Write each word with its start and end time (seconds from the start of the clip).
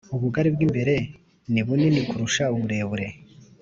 Ubugari 0.15 0.49
bw 0.55 0.61
imbere 0.67 0.95
nibunini 1.51 2.01
kurusha 2.09 2.43
uburebure 2.55 3.07